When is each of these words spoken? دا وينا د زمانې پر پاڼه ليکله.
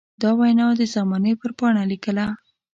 دا 0.21 0.29
وينا 0.39 0.67
د 0.79 0.81
زمانې 0.95 1.33
پر 1.41 1.51
پاڼه 1.59 1.83
ليکله. 1.91 2.25